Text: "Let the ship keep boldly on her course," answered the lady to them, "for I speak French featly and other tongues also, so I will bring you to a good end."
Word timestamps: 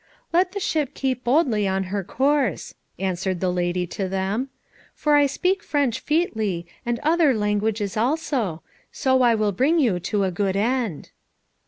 "Let 0.33 0.53
the 0.53 0.59
ship 0.59 0.95
keep 0.95 1.23
boldly 1.23 1.67
on 1.67 1.83
her 1.93 2.03
course," 2.03 2.73
answered 2.97 3.39
the 3.39 3.53
lady 3.53 3.85
to 3.85 4.09
them, 4.09 4.49
"for 4.95 5.13
I 5.13 5.27
speak 5.27 5.61
French 5.61 5.99
featly 5.99 6.65
and 6.83 6.97
other 7.03 7.35
tongues 7.35 7.95
also, 7.95 8.63
so 8.91 9.21
I 9.21 9.35
will 9.35 9.51
bring 9.51 9.77
you 9.77 9.99
to 9.99 10.23
a 10.23 10.31
good 10.31 10.55
end." 10.55 11.11